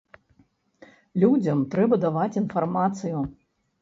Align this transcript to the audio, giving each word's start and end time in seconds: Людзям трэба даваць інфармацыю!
Людзям 1.23 1.61
трэба 1.75 2.01
даваць 2.07 2.39
інфармацыю! 2.45 3.19